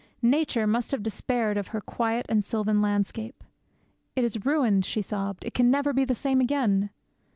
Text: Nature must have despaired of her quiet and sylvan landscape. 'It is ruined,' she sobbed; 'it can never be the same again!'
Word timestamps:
Nature 0.23 0.65
must 0.65 0.89
have 0.89 1.03
despaired 1.03 1.57
of 1.57 1.67
her 1.67 1.79
quiet 1.79 2.25
and 2.27 2.43
sylvan 2.43 2.81
landscape. 2.81 3.43
'It 4.15 4.23
is 4.23 4.43
ruined,' 4.47 4.83
she 4.83 4.99
sobbed; 5.03 5.45
'it 5.45 5.53
can 5.53 5.69
never 5.69 5.93
be 5.93 6.05
the 6.05 6.15
same 6.15 6.41
again!' 6.41 6.89